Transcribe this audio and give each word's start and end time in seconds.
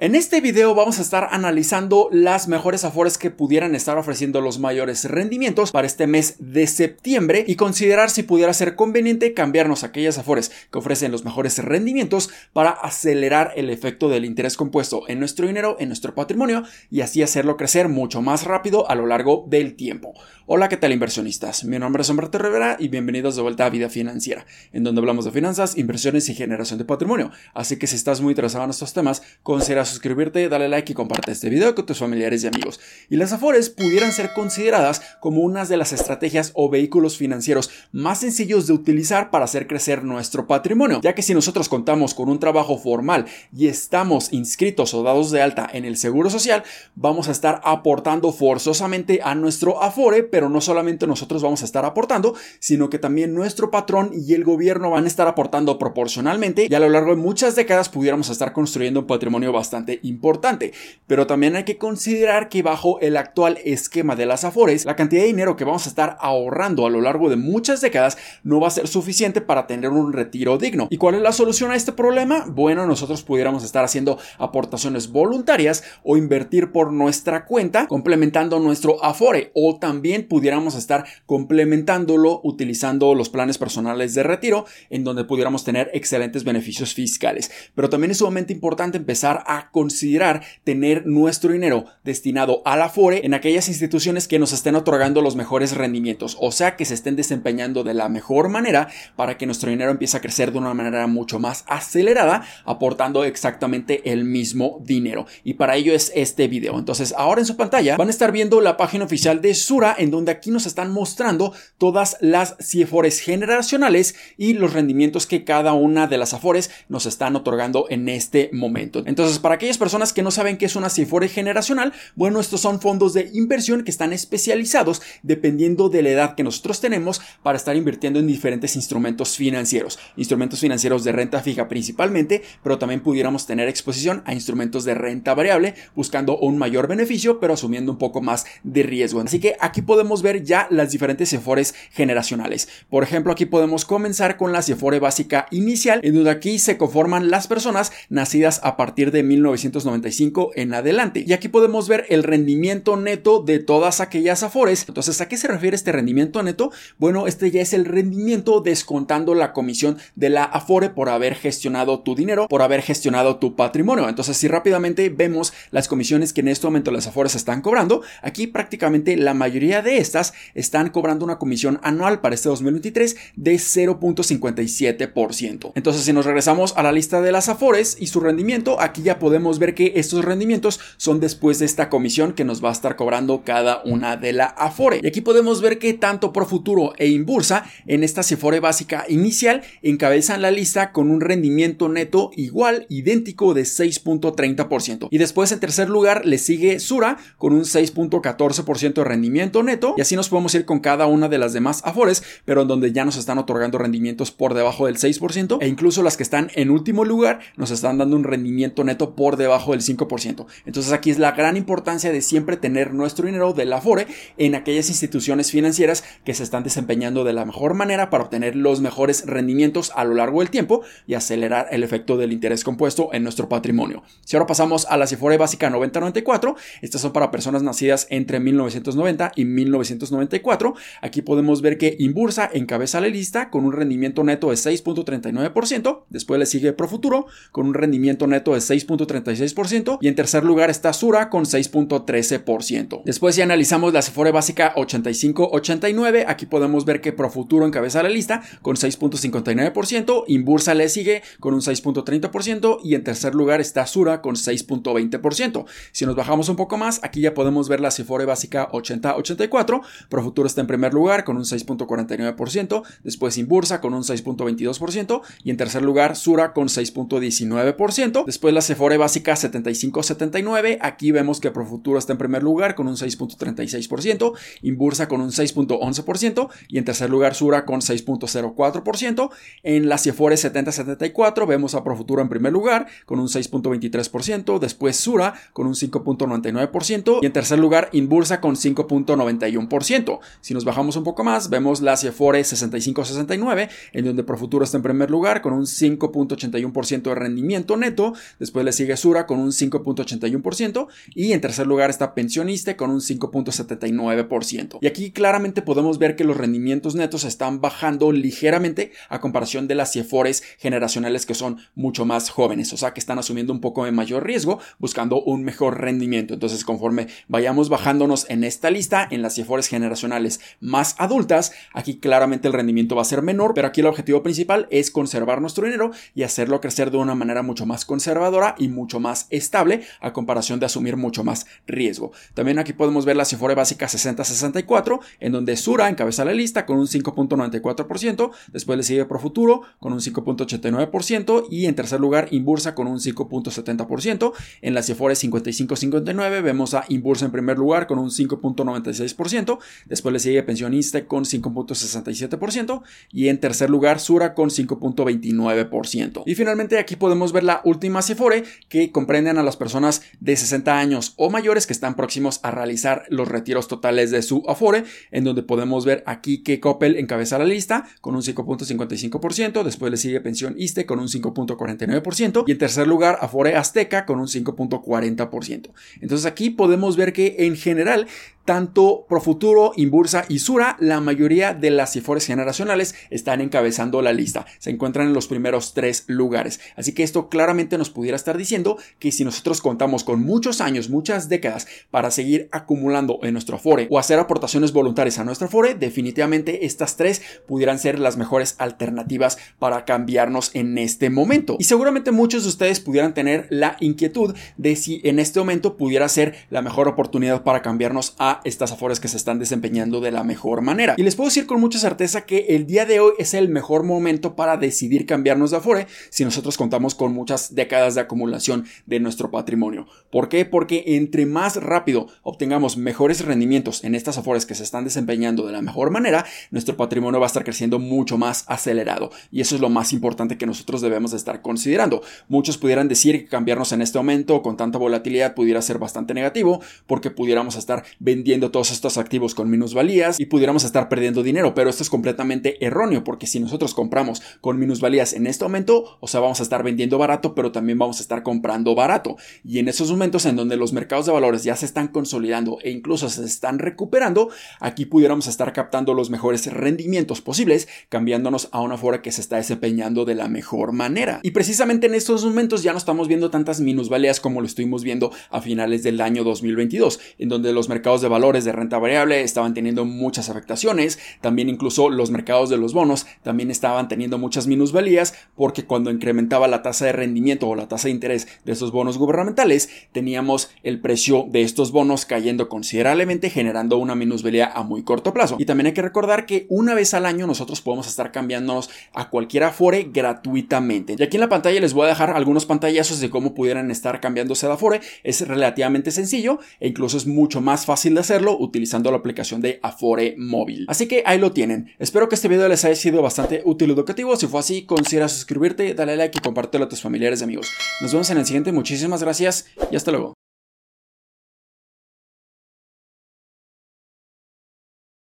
En 0.00 0.14
este 0.14 0.40
video 0.40 0.76
vamos 0.76 1.00
a 1.00 1.02
estar 1.02 1.26
analizando 1.32 2.08
las 2.12 2.46
mejores 2.46 2.84
afores 2.84 3.18
que 3.18 3.32
pudieran 3.32 3.74
estar 3.74 3.98
ofreciendo 3.98 4.40
los 4.40 4.60
mayores 4.60 5.04
rendimientos 5.06 5.72
para 5.72 5.88
este 5.88 6.06
mes 6.06 6.36
de 6.38 6.68
septiembre 6.68 7.44
y 7.48 7.56
considerar 7.56 8.08
si 8.08 8.22
pudiera 8.22 8.54
ser 8.54 8.76
conveniente 8.76 9.34
cambiarnos 9.34 9.82
aquellas 9.82 10.16
afores 10.16 10.52
que 10.70 10.78
ofrecen 10.78 11.10
los 11.10 11.24
mejores 11.24 11.58
rendimientos 11.58 12.30
para 12.52 12.70
acelerar 12.70 13.52
el 13.56 13.70
efecto 13.70 14.08
del 14.08 14.24
interés 14.24 14.56
compuesto 14.56 15.02
en 15.08 15.18
nuestro 15.18 15.48
dinero, 15.48 15.76
en 15.80 15.88
nuestro 15.88 16.14
patrimonio 16.14 16.62
y 16.92 17.00
así 17.00 17.24
hacerlo 17.24 17.56
crecer 17.56 17.88
mucho 17.88 18.22
más 18.22 18.44
rápido 18.44 18.88
a 18.88 18.94
lo 18.94 19.04
largo 19.04 19.46
del 19.48 19.74
tiempo. 19.74 20.14
Hola, 20.46 20.68
¿qué 20.68 20.76
tal 20.76 20.92
inversionistas? 20.92 21.64
Mi 21.64 21.76
nombre 21.80 22.02
es 22.02 22.08
Humberto 22.08 22.38
Rivera 22.38 22.76
y 22.78 22.86
bienvenidos 22.86 23.34
de 23.34 23.42
vuelta 23.42 23.66
a 23.66 23.70
Vida 23.70 23.90
Financiera, 23.90 24.46
en 24.72 24.84
donde 24.84 25.00
hablamos 25.00 25.24
de 25.24 25.32
finanzas, 25.32 25.76
inversiones 25.76 26.28
y 26.28 26.34
generación 26.36 26.78
de 26.78 26.84
patrimonio. 26.84 27.32
Así 27.52 27.78
que 27.78 27.88
si 27.88 27.96
estás 27.96 28.20
muy 28.20 28.30
interesado 28.30 28.62
en 28.62 28.70
estos 28.70 28.92
temas, 28.92 29.22
considera 29.42 29.87
suscribirte, 29.88 30.48
dale 30.48 30.68
like 30.68 30.92
y 30.92 30.94
comparte 30.94 31.32
este 31.32 31.48
video 31.48 31.74
con 31.74 31.86
tus 31.86 31.98
familiares 31.98 32.44
y 32.44 32.46
amigos. 32.46 32.80
Y 33.10 33.16
las 33.16 33.32
Afores 33.32 33.70
pudieran 33.70 34.12
ser 34.12 34.32
consideradas 34.32 35.02
como 35.20 35.40
una 35.40 35.64
de 35.64 35.76
las 35.76 35.92
estrategias 35.92 36.52
o 36.54 36.70
vehículos 36.70 37.16
financieros 37.16 37.70
más 37.92 38.20
sencillos 38.20 38.66
de 38.66 38.72
utilizar 38.72 39.30
para 39.30 39.44
hacer 39.44 39.66
crecer 39.66 40.04
nuestro 40.04 40.46
patrimonio, 40.46 41.00
ya 41.02 41.14
que 41.14 41.22
si 41.22 41.34
nosotros 41.34 41.68
contamos 41.68 42.14
con 42.14 42.28
un 42.28 42.38
trabajo 42.38 42.78
formal 42.78 43.26
y 43.56 43.66
estamos 43.66 44.32
inscritos 44.32 44.94
o 44.94 45.02
dados 45.02 45.30
de 45.30 45.42
alta 45.42 45.68
en 45.72 45.84
el 45.84 45.96
Seguro 45.96 46.30
Social, 46.30 46.62
vamos 46.94 47.28
a 47.28 47.32
estar 47.32 47.60
aportando 47.64 48.32
forzosamente 48.32 49.20
a 49.22 49.34
nuestro 49.34 49.82
Afore, 49.82 50.22
pero 50.22 50.48
no 50.48 50.60
solamente 50.60 51.06
nosotros 51.06 51.42
vamos 51.42 51.62
a 51.62 51.64
estar 51.64 51.84
aportando, 51.84 52.34
sino 52.58 52.90
que 52.90 52.98
también 52.98 53.34
nuestro 53.34 53.70
patrón 53.70 54.10
y 54.12 54.34
el 54.34 54.44
gobierno 54.44 54.90
van 54.90 55.04
a 55.04 55.08
estar 55.08 55.28
aportando 55.28 55.78
proporcionalmente 55.78 56.66
y 56.68 56.74
a 56.74 56.80
lo 56.80 56.88
largo 56.88 57.10
de 57.10 57.16
muchas 57.16 57.56
décadas 57.56 57.88
pudiéramos 57.88 58.28
estar 58.30 58.52
construyendo 58.52 59.00
un 59.00 59.06
patrimonio 59.06 59.52
bastante 59.52 59.77
importante. 60.02 60.72
Pero 61.06 61.26
también 61.26 61.56
hay 61.56 61.64
que 61.64 61.78
considerar 61.78 62.48
que 62.48 62.62
bajo 62.62 63.00
el 63.00 63.16
actual 63.16 63.58
esquema 63.64 64.16
de 64.16 64.26
las 64.26 64.44
Afores, 64.44 64.84
la 64.84 64.96
cantidad 64.96 65.22
de 65.22 65.28
dinero 65.28 65.56
que 65.56 65.64
vamos 65.64 65.86
a 65.86 65.88
estar 65.88 66.16
ahorrando 66.20 66.86
a 66.86 66.90
lo 66.90 67.00
largo 67.00 67.30
de 67.30 67.36
muchas 67.36 67.80
décadas 67.80 68.18
no 68.42 68.60
va 68.60 68.68
a 68.68 68.72
ser 68.72 68.88
suficiente 68.88 69.40
para 69.40 69.66
tener 69.66 69.90
un 69.90 70.12
retiro 70.12 70.58
digno. 70.58 70.88
¿Y 70.90 70.96
cuál 70.96 71.14
es 71.14 71.22
la 71.22 71.32
solución 71.32 71.70
a 71.70 71.76
este 71.76 71.92
problema? 71.92 72.44
Bueno, 72.46 72.86
nosotros 72.86 73.22
pudiéramos 73.22 73.64
estar 73.64 73.84
haciendo 73.84 74.18
aportaciones 74.38 75.10
voluntarias 75.10 75.84
o 76.02 76.16
invertir 76.16 76.72
por 76.72 76.92
nuestra 76.92 77.44
cuenta 77.44 77.86
complementando 77.86 78.58
nuestro 78.60 79.02
Afore 79.04 79.50
o 79.54 79.78
también 79.78 80.28
pudiéramos 80.28 80.74
estar 80.74 81.04
complementándolo 81.26 82.40
utilizando 82.44 83.14
los 83.14 83.28
planes 83.28 83.58
personales 83.58 84.14
de 84.14 84.22
retiro 84.22 84.66
en 84.90 85.04
donde 85.04 85.24
pudiéramos 85.24 85.64
tener 85.64 85.90
excelentes 85.94 86.44
beneficios 86.44 86.94
fiscales. 86.94 87.50
Pero 87.74 87.88
también 87.88 88.10
es 88.10 88.18
sumamente 88.18 88.52
importante 88.52 88.98
empezar 88.98 89.42
a 89.46 89.67
considerar 89.72 90.42
tener 90.64 91.06
nuestro 91.06 91.52
dinero 91.52 91.86
destinado 92.04 92.62
a 92.64 92.76
la 92.76 92.88
en 92.98 93.34
aquellas 93.34 93.68
instituciones 93.68 94.26
que 94.26 94.38
nos 94.38 94.52
estén 94.52 94.74
otorgando 94.74 95.20
los 95.20 95.36
mejores 95.36 95.76
rendimientos, 95.76 96.36
o 96.40 96.50
sea 96.50 96.74
que 96.74 96.84
se 96.84 96.94
estén 96.94 97.16
desempeñando 97.16 97.84
de 97.84 97.94
la 97.94 98.08
mejor 98.08 98.48
manera 98.48 98.88
para 99.14 99.36
que 99.36 99.46
nuestro 99.46 99.70
dinero 99.70 99.90
empiece 99.90 100.16
a 100.16 100.20
crecer 100.20 100.50
de 100.50 100.58
una 100.58 100.74
manera 100.74 101.06
mucho 101.06 101.38
más 101.38 101.64
acelerada, 101.68 102.44
aportando 102.64 103.24
exactamente 103.24 104.10
el 104.10 104.24
mismo 104.24 104.80
dinero. 104.84 105.26
Y 105.44 105.54
para 105.54 105.76
ello 105.76 105.92
es 105.92 106.10
este 106.14 106.48
video. 106.48 106.78
Entonces, 106.78 107.14
ahora 107.16 107.40
en 107.40 107.46
su 107.46 107.56
pantalla 107.56 107.96
van 107.96 108.08
a 108.08 108.10
estar 108.10 108.32
viendo 108.32 108.60
la 108.60 108.76
página 108.76 109.04
oficial 109.04 109.40
de 109.42 109.54
Sura, 109.54 109.94
en 109.96 110.10
donde 110.10 110.32
aquí 110.32 110.50
nos 110.50 110.66
están 110.66 110.90
mostrando 110.90 111.52
todas 111.76 112.16
las 112.20 112.56
CIFORES 112.60 113.20
generacionales 113.20 114.16
y 114.36 114.54
los 114.54 114.72
rendimientos 114.72 115.26
que 115.26 115.44
cada 115.44 115.74
una 115.74 116.06
de 116.06 116.18
las 116.18 116.34
Afores 116.34 116.70
nos 116.88 117.06
están 117.06 117.36
otorgando 117.36 117.86
en 117.90 118.08
este 118.08 118.50
momento. 118.52 119.02
Entonces, 119.06 119.38
para 119.38 119.57
aquellas 119.58 119.78
personas 119.78 120.12
que 120.12 120.22
no 120.22 120.30
saben 120.30 120.56
qué 120.56 120.66
es 120.66 120.76
una 120.76 120.88
CIFORE 120.88 121.28
generacional, 121.28 121.92
bueno, 122.14 122.38
estos 122.38 122.60
son 122.60 122.80
fondos 122.80 123.12
de 123.12 123.28
inversión 123.34 123.82
que 123.82 123.90
están 123.90 124.12
especializados 124.12 125.02
dependiendo 125.22 125.88
de 125.88 126.02
la 126.02 126.10
edad 126.10 126.34
que 126.36 126.44
nosotros 126.44 126.80
tenemos 126.80 127.20
para 127.42 127.58
estar 127.58 127.76
invirtiendo 127.76 128.20
en 128.20 128.28
diferentes 128.28 128.76
instrumentos 128.76 129.36
financieros. 129.36 129.98
Instrumentos 130.16 130.60
financieros 130.60 131.02
de 131.02 131.10
renta 131.10 131.40
fija 131.40 131.68
principalmente, 131.68 132.42
pero 132.62 132.78
también 132.78 133.00
pudiéramos 133.00 133.46
tener 133.46 133.68
exposición 133.68 134.22
a 134.26 134.32
instrumentos 134.32 134.84
de 134.84 134.94
renta 134.94 135.34
variable 135.34 135.74
buscando 135.96 136.38
un 136.38 136.56
mayor 136.56 136.86
beneficio, 136.86 137.40
pero 137.40 137.54
asumiendo 137.54 137.90
un 137.90 137.98
poco 137.98 138.20
más 138.20 138.46
de 138.62 138.84
riesgo. 138.84 139.20
Así 139.20 139.40
que 139.40 139.56
aquí 139.60 139.82
podemos 139.82 140.22
ver 140.22 140.44
ya 140.44 140.68
las 140.70 140.92
diferentes 140.92 141.30
CIFORES 141.30 141.74
generacionales. 141.90 142.68
Por 142.88 143.02
ejemplo, 143.02 143.32
aquí 143.32 143.46
podemos 143.46 143.84
comenzar 143.84 144.36
con 144.36 144.52
la 144.52 144.62
CIFORE 144.62 145.00
básica 145.00 145.46
inicial, 145.50 146.00
en 146.04 146.14
donde 146.14 146.30
aquí 146.30 146.60
se 146.60 146.78
conforman 146.78 147.28
las 147.28 147.48
personas 147.48 147.90
nacidas 148.08 148.60
a 148.62 148.76
partir 148.76 149.10
de 149.10 149.24
1995 149.50 150.52
en 150.54 150.74
adelante. 150.74 151.24
Y 151.26 151.32
aquí 151.32 151.48
podemos 151.48 151.88
ver 151.88 152.06
el 152.08 152.22
rendimiento 152.22 152.96
neto 152.96 153.42
de 153.42 153.58
todas 153.58 154.00
aquellas 154.00 154.42
afores. 154.42 154.84
Entonces, 154.88 155.20
¿a 155.20 155.28
qué 155.28 155.36
se 155.36 155.48
refiere 155.48 155.76
este 155.76 155.92
rendimiento 155.92 156.42
neto? 156.42 156.70
Bueno, 156.98 157.26
este 157.26 157.50
ya 157.50 157.60
es 157.60 157.72
el 157.72 157.84
rendimiento 157.84 158.60
descontando 158.60 159.34
la 159.34 159.52
comisión 159.52 159.98
de 160.16 160.30
la 160.30 160.44
afore 160.44 160.90
por 160.90 161.08
haber 161.08 161.34
gestionado 161.34 162.00
tu 162.00 162.14
dinero, 162.14 162.48
por 162.48 162.62
haber 162.62 162.82
gestionado 162.82 163.36
tu 163.36 163.56
patrimonio. 163.56 164.08
Entonces, 164.08 164.36
si 164.36 164.48
rápidamente 164.48 165.08
vemos 165.10 165.52
las 165.70 165.88
comisiones 165.88 166.32
que 166.32 166.40
en 166.40 166.48
este 166.48 166.66
momento 166.66 166.90
las 166.90 167.06
afores 167.06 167.34
están 167.34 167.62
cobrando, 167.62 168.02
aquí 168.22 168.46
prácticamente 168.46 169.16
la 169.16 169.34
mayoría 169.34 169.82
de 169.82 169.98
estas 169.98 170.32
están 170.54 170.90
cobrando 170.90 171.24
una 171.24 171.38
comisión 171.38 171.80
anual 171.82 172.20
para 172.20 172.34
este 172.34 172.48
2023 172.48 173.16
de 173.36 173.54
0.57%. 173.54 175.72
Entonces, 175.74 176.02
si 176.02 176.12
nos 176.12 176.26
regresamos 176.26 176.74
a 176.76 176.82
la 176.82 176.92
lista 176.92 177.20
de 177.20 177.32
las 177.32 177.48
afores 177.48 177.96
y 177.98 178.08
su 178.08 178.20
rendimiento, 178.20 178.80
aquí 178.80 179.02
ya 179.02 179.18
podemos 179.18 179.27
ver 179.30 179.74
que 179.74 179.92
estos 179.96 180.24
rendimientos 180.24 180.80
son 180.96 181.20
después 181.20 181.58
de 181.58 181.66
esta 181.66 181.88
comisión 181.88 182.32
que 182.32 182.44
nos 182.44 182.62
va 182.62 182.70
a 182.70 182.72
estar 182.72 182.96
cobrando 182.96 183.42
cada 183.44 183.82
una 183.84 184.16
de 184.16 184.32
la 184.32 184.46
Afore. 184.46 185.00
Y 185.02 185.06
aquí 185.06 185.20
podemos 185.20 185.60
ver 185.60 185.78
que 185.78 185.94
tanto 185.94 186.32
Profuturo 186.32 186.92
e 186.98 187.08
Inbursa 187.08 187.64
en 187.86 188.04
esta 188.04 188.20
Afore 188.20 188.60
básica 188.60 189.04
inicial 189.08 189.62
encabezan 189.82 190.42
la 190.42 190.50
lista 190.50 190.92
con 190.92 191.10
un 191.10 191.20
rendimiento 191.20 191.88
neto 191.88 192.30
igual, 192.34 192.86
idéntico 192.88 193.54
de 193.54 193.62
6.30%. 193.62 195.08
Y 195.10 195.18
después 195.18 195.52
en 195.52 195.60
tercer 195.60 195.88
lugar 195.88 196.26
le 196.26 196.38
sigue 196.38 196.80
Sura 196.80 197.18
con 197.36 197.52
un 197.52 197.62
6.14% 197.62 198.94
de 198.94 199.04
rendimiento 199.04 199.62
neto. 199.62 199.94
Y 199.96 200.00
así 200.00 200.16
nos 200.16 200.28
podemos 200.28 200.54
ir 200.54 200.64
con 200.64 200.80
cada 200.80 201.06
una 201.06 201.28
de 201.28 201.38
las 201.38 201.52
demás 201.52 201.82
Afores, 201.84 202.22
pero 202.44 202.62
en 202.62 202.68
donde 202.68 202.92
ya 202.92 203.04
nos 203.04 203.16
están 203.16 203.38
otorgando 203.38 203.78
rendimientos 203.78 204.30
por 204.30 204.54
debajo 204.54 204.86
del 204.86 204.96
6% 204.96 205.58
e 205.60 205.68
incluso 205.68 206.02
las 206.02 206.16
que 206.16 206.22
están 206.22 206.50
en 206.54 206.70
último 206.70 207.04
lugar 207.04 207.40
nos 207.56 207.70
están 207.70 207.98
dando 207.98 208.16
un 208.16 208.24
rendimiento 208.24 208.84
neto 208.84 209.14
por 209.18 209.36
debajo 209.36 209.72
del 209.72 209.80
5%. 209.80 210.46
Entonces 210.64 210.92
aquí 210.92 211.10
es 211.10 211.18
la 211.18 211.32
gran 211.32 211.56
importancia 211.56 212.12
de 212.12 212.22
siempre 212.22 212.56
tener 212.56 212.94
nuestro 212.94 213.26
dinero 213.26 213.52
de 213.52 213.64
la 213.64 213.80
FORE 213.80 214.06
en 214.36 214.54
aquellas 214.54 214.90
instituciones 214.90 215.50
financieras 215.50 216.04
que 216.24 216.34
se 216.34 216.44
están 216.44 216.62
desempeñando 216.62 217.24
de 217.24 217.32
la 217.32 217.44
mejor 217.44 217.74
manera 217.74 218.10
para 218.10 218.22
obtener 218.22 218.54
los 218.54 218.80
mejores 218.80 219.26
rendimientos 219.26 219.90
a 219.96 220.04
lo 220.04 220.14
largo 220.14 220.38
del 220.38 220.50
tiempo 220.50 220.82
y 221.08 221.14
acelerar 221.14 221.66
el 221.72 221.82
efecto 221.82 222.16
del 222.16 222.32
interés 222.32 222.62
compuesto 222.62 223.12
en 223.12 223.24
nuestro 223.24 223.48
patrimonio. 223.48 224.04
Si 224.24 224.36
ahora 224.36 224.46
pasamos 224.46 224.86
a 224.88 224.96
la 224.96 225.08
CIFORE 225.08 225.36
básica 225.36 225.68
9094, 225.68 226.54
estas 226.80 227.00
son 227.00 227.12
para 227.12 227.32
personas 227.32 227.64
nacidas 227.64 228.06
entre 228.10 228.38
1990 228.38 229.32
y 229.34 229.44
1994. 229.46 230.74
Aquí 231.02 231.22
podemos 231.22 231.60
ver 231.60 231.76
que 231.76 231.96
Inbursa 231.98 232.48
encabeza 232.52 233.00
la 233.00 233.08
lista 233.08 233.50
con 233.50 233.64
un 233.64 233.72
rendimiento 233.72 234.22
neto 234.22 234.50
de 234.50 234.54
6.39%, 234.54 236.04
después 236.08 236.38
le 236.38 236.46
sigue 236.46 236.72
Profuturo 236.72 237.26
con 237.50 237.66
un 237.66 237.74
rendimiento 237.74 238.28
neto 238.28 238.54
de 238.54 238.60
6. 238.60 238.86
6.36% 239.08 239.98
y 240.00 240.08
en 240.08 240.14
tercer 240.14 240.44
lugar 240.44 240.70
está 240.70 240.92
Sura 240.92 241.30
con 241.30 241.44
6.13%. 241.44 243.02
Después 243.04 243.34
si 243.34 243.42
analizamos 243.42 243.92
la 243.92 244.02
Sephora 244.02 244.30
básica 244.30 244.74
85-89, 244.74 246.24
aquí 246.26 246.46
podemos 246.46 246.84
ver 246.84 247.00
que 247.00 247.12
Profuturo 247.12 247.66
encabeza 247.66 248.02
la 248.02 248.08
lista 248.08 248.42
con 248.62 248.76
6.59%, 248.76 250.24
Inbursa 250.28 250.74
le 250.74 250.88
sigue 250.88 251.22
con 251.40 251.54
un 251.54 251.60
6.30% 251.60 252.78
y 252.84 252.94
en 252.94 253.04
tercer 253.04 253.34
lugar 253.34 253.60
está 253.60 253.86
Sura 253.86 254.20
con 254.20 254.34
6.20%. 254.34 255.64
Si 255.92 256.06
nos 256.06 256.16
bajamos 256.16 256.48
un 256.48 256.56
poco 256.56 256.76
más, 256.76 257.00
aquí 257.02 257.20
ya 257.20 257.34
podemos 257.34 257.68
ver 257.68 257.80
la 257.80 257.90
Sephora 257.90 258.26
básica 258.26 258.68
80-84, 258.70 259.82
Profuturo 260.08 260.46
está 260.46 260.60
en 260.60 260.66
primer 260.66 260.94
lugar 260.94 261.24
con 261.24 261.36
un 261.36 261.44
6.49%, 261.44 262.82
después 263.04 263.38
Inbursa 263.38 263.80
con 263.80 263.94
un 263.94 264.02
6.22% 264.02 265.22
y 265.44 265.50
en 265.50 265.56
tercer 265.56 265.82
lugar 265.82 266.16
Sura 266.16 266.52
con 266.52 266.68
6.19%. 266.68 268.24
Después 268.24 268.54
la 268.54 268.60
Sephora 268.60 268.97
básica 268.98 269.34
75.79. 269.34 270.78
Aquí 270.80 271.12
vemos 271.12 271.40
que 271.40 271.50
Profuturo 271.50 271.98
está 271.98 272.12
en 272.12 272.18
primer 272.18 272.42
lugar 272.42 272.74
con 272.74 272.88
un 272.88 272.96
6.36%, 272.96 274.32
Inbursa 274.62 275.08
con 275.08 275.20
un 275.20 275.30
6.11% 275.30 276.48
y 276.68 276.78
en 276.78 276.84
tercer 276.84 277.10
lugar 277.10 277.34
Sura 277.34 277.64
con 277.64 277.80
6.04%. 277.80 279.30
En 279.62 279.88
la 279.88 279.98
Sephora 279.98 280.34
70.74 280.34 281.46
vemos 281.46 281.74
a 281.74 281.84
Profuturo 281.84 282.22
en 282.22 282.28
primer 282.28 282.52
lugar 282.52 282.86
con 283.06 283.18
un 283.18 283.28
6.23%, 283.28 284.58
después 284.58 284.96
Sura 284.96 285.34
con 285.52 285.66
un 285.66 285.74
5.99% 285.74 287.18
y 287.22 287.26
en 287.26 287.32
tercer 287.32 287.58
lugar 287.58 287.88
Inbursa 287.92 288.40
con 288.40 288.56
5.91%. 288.56 290.18
Si 290.40 290.54
nos 290.54 290.64
bajamos 290.64 290.96
un 290.96 291.04
poco 291.04 291.24
más, 291.24 291.48
vemos 291.48 291.80
la 291.80 291.96
Sephora 291.96 292.38
65.69 292.38 293.68
en 293.92 294.04
donde 294.04 294.24
Profuturo 294.24 294.64
está 294.64 294.76
en 294.76 294.82
primer 294.82 295.10
lugar 295.10 295.40
con 295.40 295.52
un 295.52 295.64
5.81% 295.64 297.02
de 297.02 297.14
rendimiento 297.14 297.76
neto, 297.76 298.14
después 298.38 298.64
le 298.64 298.72
sigue 298.72 298.87
sigue 298.96 299.26
con 299.26 299.40
un 299.40 299.50
5.81% 299.50 300.86
y 301.14 301.32
en 301.32 301.40
tercer 301.40 301.66
lugar 301.66 301.90
está 301.90 302.14
Pensioniste 302.14 302.76
con 302.76 302.90
un 302.90 303.00
5.79%. 303.00 304.78
Y 304.80 304.86
aquí 304.86 305.10
claramente 305.10 305.62
podemos 305.62 305.98
ver 305.98 306.16
que 306.16 306.24
los 306.24 306.36
rendimientos 306.36 306.94
netos 306.94 307.24
están 307.24 307.60
bajando 307.60 308.12
ligeramente 308.12 308.92
a 309.08 309.20
comparación 309.20 309.68
de 309.68 309.74
las 309.74 309.92
CIFORES 309.92 310.42
generacionales 310.58 311.26
que 311.26 311.34
son 311.34 311.58
mucho 311.74 312.04
más 312.04 312.30
jóvenes, 312.30 312.72
o 312.72 312.76
sea 312.76 312.92
que 312.92 313.00
están 313.00 313.18
asumiendo 313.18 313.52
un 313.52 313.60
poco 313.60 313.84
de 313.84 313.92
mayor 313.92 314.24
riesgo 314.24 314.60
buscando 314.78 315.22
un 315.22 315.44
mejor 315.44 315.80
rendimiento. 315.80 316.34
Entonces 316.34 316.64
conforme 316.64 317.08
vayamos 317.28 317.68
bajándonos 317.68 318.28
en 318.28 318.44
esta 318.44 318.70
lista, 318.70 319.06
en 319.10 319.22
las 319.22 319.34
CIFORES 319.34 319.68
generacionales 319.68 320.40
más 320.60 320.94
adultas, 320.98 321.52
aquí 321.72 321.98
claramente 321.98 322.48
el 322.48 322.54
rendimiento 322.54 322.96
va 322.96 323.02
a 323.02 323.06
ser 323.06 323.22
menor, 323.22 323.54
pero 323.54 323.68
aquí 323.68 323.80
el 323.80 323.86
objetivo 323.86 324.22
principal 324.22 324.66
es 324.70 324.90
conservar 324.90 325.40
nuestro 325.40 325.64
dinero 325.64 325.90
y 326.14 326.22
hacerlo 326.22 326.60
crecer 326.60 326.90
de 326.90 326.98
una 326.98 327.14
manera 327.14 327.42
mucho 327.42 327.66
más 327.66 327.84
conservadora 327.84 328.54
y 328.58 328.68
mucho 328.78 329.00
más 329.00 329.26
estable 329.30 329.82
a 330.00 330.12
comparación 330.12 330.60
de 330.60 330.66
asumir 330.66 330.96
mucho 330.96 331.24
más 331.24 331.46
riesgo. 331.66 332.12
También 332.34 332.58
aquí 332.58 332.72
podemos 332.72 333.04
ver 333.04 333.16
la 333.16 333.24
Cifore 333.24 333.54
básica 333.54 333.88
6064, 333.88 335.00
en 335.20 335.32
donde 335.32 335.56
Sura 335.56 335.88
encabeza 335.88 336.24
la 336.24 336.32
lista 336.32 336.64
con 336.64 336.78
un 336.78 336.86
5.94%, 336.86 338.30
después 338.52 338.76
le 338.76 338.84
sigue 338.84 339.04
Profuturo 339.04 339.62
con 339.80 339.92
un 339.92 340.00
5.89% 340.00 341.46
y 341.50 341.66
en 341.66 341.74
tercer 341.74 342.00
lugar 342.00 342.28
Inbursa 342.30 342.74
con 342.74 342.86
un 342.86 342.98
5.70%. 342.98 344.32
En 344.62 344.74
la 344.74 344.82
Cifore 344.82 345.14
5559 345.16 346.40
vemos 346.40 346.74
a 346.74 346.84
Inbursa 346.88 347.24
en 347.24 347.32
primer 347.32 347.58
lugar 347.58 347.86
con 347.86 347.98
un 347.98 348.10
5.96%, 348.10 349.58
después 349.86 350.12
le 350.12 350.20
sigue 350.20 350.42
Pensionista 350.42 351.04
con 351.06 351.24
5.67% 351.24 352.82
y 353.12 353.28
en 353.28 353.40
tercer 353.40 353.70
lugar 353.70 354.00
Sura 354.00 354.34
con 354.34 354.50
5.29%. 354.50 356.22
Y 356.26 356.34
finalmente 356.34 356.78
aquí 356.78 356.96
podemos 356.96 357.32
ver 357.32 357.44
la 357.44 357.60
última 357.64 358.02
Cifore 358.02 358.44
que 358.68 358.92
comprenden 358.92 359.38
a 359.38 359.42
las 359.42 359.56
personas 359.56 360.02
de 360.20 360.36
60 360.36 360.78
años 360.78 361.14
o 361.16 361.30
mayores 361.30 361.66
que 361.66 361.72
están 361.72 361.94
próximos 361.94 362.40
a 362.42 362.50
realizar 362.50 363.04
los 363.08 363.28
retiros 363.28 363.68
totales 363.68 364.10
de 364.10 364.22
su 364.22 364.42
Afore, 364.46 364.84
en 365.10 365.24
donde 365.24 365.42
podemos 365.42 365.84
ver 365.84 366.02
aquí 366.06 366.42
que 366.42 366.60
Coppel 366.60 366.96
encabeza 366.96 367.38
la 367.38 367.44
lista 367.44 367.88
con 368.00 368.14
un 368.14 368.22
5.55%, 368.22 369.62
después 369.62 369.90
le 369.90 369.96
sigue 369.96 370.20
Pensión 370.20 370.54
ISTE 370.58 370.86
con 370.86 370.98
un 370.98 371.08
5.49% 371.08 372.44
y 372.46 372.52
en 372.52 372.58
tercer 372.58 372.86
lugar 372.86 373.18
Afore 373.20 373.56
Azteca 373.56 374.06
con 374.06 374.20
un 374.20 374.26
5.40%. 374.26 375.70
Entonces 376.00 376.26
aquí 376.26 376.50
podemos 376.50 376.96
ver 376.96 377.12
que 377.12 377.36
en 377.40 377.56
general 377.56 378.06
tanto 378.48 379.04
Profuturo, 379.06 379.72
Inbursa 379.76 380.24
y 380.26 380.38
Sura, 380.38 380.78
la 380.80 381.02
mayoría 381.02 381.52
de 381.52 381.70
las 381.70 381.92
CIFORES 381.92 382.24
generacionales 382.24 382.94
están 383.10 383.42
encabezando 383.42 384.00
la 384.00 384.14
lista. 384.14 384.46
Se 384.58 384.70
encuentran 384.70 385.06
en 385.06 385.12
los 385.12 385.26
primeros 385.26 385.74
tres 385.74 386.04
lugares. 386.06 386.58
Así 386.74 386.94
que 386.94 387.02
esto 387.02 387.28
claramente 387.28 387.76
nos 387.76 387.90
pudiera 387.90 388.16
estar 388.16 388.38
diciendo 388.38 388.78
que 388.98 389.12
si 389.12 389.22
nosotros 389.22 389.60
contamos 389.60 390.02
con 390.02 390.22
muchos 390.22 390.62
años, 390.62 390.88
muchas 390.88 391.28
décadas 391.28 391.66
para 391.90 392.10
seguir 392.10 392.48
acumulando 392.50 393.18
en 393.22 393.34
nuestro 393.34 393.56
Afore 393.56 393.86
o 393.90 393.98
hacer 393.98 394.18
aportaciones 394.18 394.72
voluntarias 394.72 395.18
a 395.18 395.24
nuestro 395.24 395.48
Afore, 395.48 395.74
definitivamente 395.74 396.64
estas 396.64 396.96
tres 396.96 397.20
pudieran 397.46 397.78
ser 397.78 397.98
las 397.98 398.16
mejores 398.16 398.54
alternativas 398.56 399.36
para 399.58 399.84
cambiarnos 399.84 400.52
en 400.54 400.78
este 400.78 401.10
momento. 401.10 401.56
Y 401.58 401.64
seguramente 401.64 402.12
muchos 402.12 402.44
de 402.44 402.48
ustedes 402.48 402.80
pudieran 402.80 403.12
tener 403.12 403.46
la 403.50 403.76
inquietud 403.80 404.34
de 404.56 404.74
si 404.74 405.02
en 405.04 405.18
este 405.18 405.38
momento 405.38 405.76
pudiera 405.76 406.08
ser 406.08 406.34
la 406.48 406.62
mejor 406.62 406.88
oportunidad 406.88 407.42
para 407.42 407.60
cambiarnos 407.60 408.14
a 408.18 408.37
estas 408.44 408.72
afores 408.72 409.00
que 409.00 409.08
se 409.08 409.16
están 409.16 409.38
desempeñando 409.38 410.00
de 410.00 410.10
la 410.10 410.24
mejor 410.24 410.62
manera. 410.62 410.94
Y 410.96 411.02
les 411.02 411.16
puedo 411.16 411.28
decir 411.28 411.46
con 411.46 411.60
mucha 411.60 411.78
certeza 411.78 412.22
que 412.22 412.46
el 412.50 412.66
día 412.66 412.86
de 412.86 413.00
hoy 413.00 413.12
es 413.18 413.34
el 413.34 413.48
mejor 413.48 413.82
momento 413.82 414.36
para 414.36 414.56
decidir 414.56 415.06
cambiarnos 415.06 415.50
de 415.50 415.56
afore 415.56 415.86
si 416.10 416.24
nosotros 416.24 416.56
contamos 416.56 416.94
con 416.94 417.12
muchas 417.12 417.54
décadas 417.54 417.94
de 417.94 418.02
acumulación 418.02 418.66
de 418.86 419.00
nuestro 419.00 419.30
patrimonio. 419.30 419.86
¿Por 420.10 420.28
qué? 420.28 420.44
Porque 420.44 420.84
entre 420.86 421.26
más 421.26 421.56
rápido 421.56 422.08
obtengamos 422.22 422.76
mejores 422.76 423.24
rendimientos 423.24 423.84
en 423.84 423.94
estas 423.94 424.18
afores 424.18 424.46
que 424.46 424.54
se 424.54 424.62
están 424.62 424.84
desempeñando 424.84 425.46
de 425.46 425.52
la 425.52 425.62
mejor 425.62 425.90
manera, 425.90 426.24
nuestro 426.50 426.76
patrimonio 426.76 427.20
va 427.20 427.26
a 427.26 427.28
estar 427.28 427.44
creciendo 427.44 427.78
mucho 427.78 428.18
más 428.18 428.44
acelerado. 428.46 429.10
Y 429.32 429.40
eso 429.40 429.54
es 429.54 429.60
lo 429.60 429.68
más 429.68 429.92
importante 429.92 430.38
que 430.38 430.46
nosotros 430.46 430.80
debemos 430.80 431.10
de 431.10 431.16
estar 431.16 431.42
considerando. 431.42 432.02
Muchos 432.28 432.58
pudieran 432.58 432.88
decir 432.88 433.24
que 433.24 433.28
cambiarnos 433.28 433.72
en 433.72 433.82
este 433.82 433.98
momento 433.98 434.42
con 434.42 434.56
tanta 434.56 434.78
volatilidad 434.78 435.34
pudiera 435.34 435.62
ser 435.62 435.78
bastante 435.78 436.14
negativo 436.14 436.60
porque 436.86 437.10
pudiéramos 437.10 437.56
estar 437.56 437.84
vendiendo 437.98 438.27
todos 438.36 438.70
estos 438.70 438.98
activos 438.98 439.34
con 439.34 439.48
minusvalías 439.48 440.20
y 440.20 440.26
pudiéramos 440.26 440.62
estar 440.64 440.90
perdiendo 440.90 441.22
dinero, 441.22 441.54
pero 441.54 441.70
esto 441.70 441.82
es 441.82 441.88
completamente 441.88 442.62
erróneo 442.64 443.02
porque 443.02 443.26
si 443.26 443.40
nosotros 443.40 443.72
compramos 443.72 444.20
con 444.42 444.58
minusvalías 444.58 445.14
en 445.14 445.26
este 445.26 445.44
momento, 445.44 445.96
o 446.00 446.06
sea, 446.06 446.20
vamos 446.20 446.40
a 446.40 446.42
estar 446.42 446.62
vendiendo 446.62 446.98
barato, 446.98 447.34
pero 447.34 447.52
también 447.52 447.78
vamos 447.78 447.98
a 447.98 448.02
estar 448.02 448.22
comprando 448.22 448.74
barato. 448.74 449.16
Y 449.44 449.60
en 449.60 449.68
esos 449.68 449.90
momentos 449.90 450.26
en 450.26 450.36
donde 450.36 450.58
los 450.58 450.74
mercados 450.74 451.06
de 451.06 451.12
valores 451.12 451.42
ya 451.42 451.56
se 451.56 451.64
están 451.64 451.88
consolidando 451.88 452.58
e 452.62 452.70
incluso 452.70 453.08
se 453.08 453.24
están 453.24 453.58
recuperando, 453.58 454.28
aquí 454.60 454.84
pudiéramos 454.84 455.26
estar 455.26 455.54
captando 455.54 455.94
los 455.94 456.10
mejores 456.10 456.52
rendimientos 456.52 457.22
posibles, 457.22 457.66
cambiándonos 457.88 458.50
a 458.52 458.60
una 458.60 458.76
fora 458.76 459.00
que 459.00 459.10
se 459.10 459.22
está 459.22 459.36
desempeñando 459.36 460.04
de 460.04 460.14
la 460.14 460.28
mejor 460.28 460.72
manera. 460.72 461.20
Y 461.22 461.30
precisamente 461.30 461.86
en 461.86 461.94
estos 461.94 462.26
momentos 462.26 462.62
ya 462.62 462.72
no 462.72 462.78
estamos 462.78 463.08
viendo 463.08 463.30
tantas 463.30 463.60
minusvalías 463.60 464.20
como 464.20 464.42
lo 464.42 464.46
estuvimos 464.46 464.84
viendo 464.84 465.12
a 465.30 465.40
finales 465.40 465.82
del 465.82 466.02
año 466.02 466.24
2022, 466.24 467.00
en 467.18 467.30
donde 467.30 467.54
los 467.54 467.70
mercados 467.70 468.02
de 468.02 468.07
valores 468.08 468.44
de 468.44 468.52
renta 468.52 468.78
variable 468.78 469.22
estaban 469.22 469.54
teniendo 469.54 469.84
muchas 469.84 470.28
afectaciones, 470.28 470.98
también 471.20 471.48
incluso 471.48 471.90
los 471.90 472.10
mercados 472.10 472.50
de 472.50 472.56
los 472.56 472.72
bonos 472.72 473.06
también 473.22 473.50
estaban 473.50 473.88
teniendo 473.88 474.18
muchas 474.18 474.46
minusvalías 474.46 475.14
porque 475.36 475.64
cuando 475.64 475.90
incrementaba 475.90 476.48
la 476.48 476.62
tasa 476.62 476.86
de 476.86 476.92
rendimiento 476.92 477.48
o 477.48 477.54
la 477.54 477.68
tasa 477.68 477.88
de 477.88 477.92
interés 477.92 478.28
de 478.44 478.52
esos 478.52 478.72
bonos 478.72 478.98
gubernamentales, 478.98 479.68
teníamos 479.92 480.50
el 480.62 480.80
precio 480.80 481.26
de 481.28 481.42
estos 481.42 481.72
bonos 481.72 482.06
cayendo 482.06 482.48
considerablemente 482.48 483.30
generando 483.30 483.78
una 483.78 483.94
minusvalía 483.94 484.46
a 484.46 484.62
muy 484.62 484.82
corto 484.82 485.12
plazo. 485.12 485.36
Y 485.38 485.44
también 485.44 485.66
hay 485.66 485.72
que 485.72 485.82
recordar 485.82 486.26
que 486.26 486.46
una 486.48 486.74
vez 486.74 486.94
al 486.94 487.06
año 487.06 487.26
nosotros 487.26 487.60
podemos 487.60 487.86
estar 487.86 488.12
cambiándonos 488.12 488.70
a 488.94 489.10
cualquier 489.10 489.44
Afore 489.44 489.90
gratuitamente. 489.92 490.96
Y 490.98 491.02
aquí 491.02 491.16
en 491.16 491.22
la 491.22 491.28
pantalla 491.28 491.60
les 491.60 491.74
voy 491.74 491.86
a 491.86 491.88
dejar 491.88 492.10
algunos 492.10 492.46
pantallazos 492.46 493.00
de 493.00 493.10
cómo 493.10 493.34
pudieran 493.34 493.70
estar 493.70 494.00
cambiándose 494.00 494.46
de 494.46 494.52
Afore. 494.52 494.80
Es 495.02 495.26
relativamente 495.26 495.90
sencillo 495.90 496.38
e 496.60 496.68
incluso 496.68 496.96
es 496.96 497.06
mucho 497.06 497.40
más 497.40 497.66
fácil 497.66 497.94
hacerlo 498.00 498.36
utilizando 498.38 498.90
la 498.90 498.98
aplicación 498.98 499.40
de 499.40 499.58
Afore 499.62 500.14
móvil. 500.18 500.66
Así 500.68 500.86
que 500.88 501.02
ahí 501.06 501.18
lo 501.18 501.32
tienen. 501.32 501.70
Espero 501.78 502.08
que 502.08 502.14
este 502.14 502.28
video 502.28 502.48
les 502.48 502.64
haya 502.64 502.76
sido 502.76 503.02
bastante 503.02 503.42
útil 503.44 503.70
y 503.70 503.72
educativo. 503.72 504.16
Si 504.16 504.26
fue 504.26 504.40
así, 504.40 504.66
considera 504.66 505.08
suscribirte, 505.08 505.74
dale 505.74 505.96
like 505.96 506.18
y 506.18 506.20
compártelo 506.20 506.64
a 506.64 506.68
tus 506.68 506.82
familiares 506.82 507.20
y 507.20 507.24
amigos. 507.24 507.50
Nos 507.80 507.92
vemos 507.92 508.10
en 508.10 508.18
el 508.18 508.26
siguiente. 508.26 508.52
Muchísimas 508.52 509.02
gracias 509.02 509.46
y 509.70 509.76
hasta 509.76 509.90
luego. 509.90 510.14